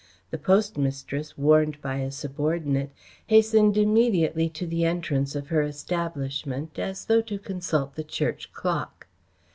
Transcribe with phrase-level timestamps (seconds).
[0.31, 2.89] The postmistress, warned by a subordinate,
[3.27, 9.05] hastened immediately to the entrance of her establishment as though to consult the church clock.